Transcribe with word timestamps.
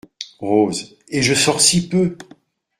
Rose 0.39 0.97
Et 1.09 1.21
je 1.21 1.35
sors 1.35 1.61
si 1.61 1.87
peu! 1.87 2.17